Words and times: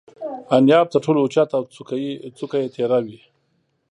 انیاب 0.55 0.87
تر 0.93 0.99
ټولو 1.05 1.19
اوچت 1.21 1.49
او 1.57 1.63
څوکه 2.37 2.57
یې 2.61 2.69
تیره 2.75 2.97
وي. 3.05 3.19